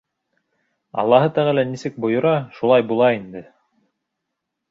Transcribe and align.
—Аллаһы 1.01 1.27
Тәғәлә 1.35 1.65
нисек 1.75 2.01
бойора, 2.07 2.33
шулай 2.59 2.87
була 2.93 3.13
инде. 3.21 3.43